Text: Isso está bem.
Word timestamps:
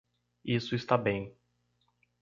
Isso 0.43 0.73
está 0.73 0.97
bem. 0.97 1.31